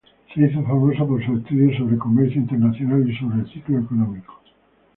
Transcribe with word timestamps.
Se 0.33 0.41
hizo 0.43 0.63
famoso 0.63 1.05
por 1.05 1.23
sus 1.23 1.37
estudios 1.43 1.77
sobre 1.77 1.95
comercio 1.95 2.41
internacional 2.41 3.07
y 3.07 3.15
sobre 3.17 3.35
el 3.41 3.45
ciclo 3.53 3.77
económico. 3.79 4.41